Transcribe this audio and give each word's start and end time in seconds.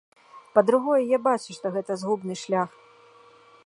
Па-другое, 0.55 1.01
я 1.11 1.19
бачу, 1.29 1.49
што 1.59 1.73
гэта 1.77 2.01
згубны 2.05 2.33
шлях. 2.47 2.69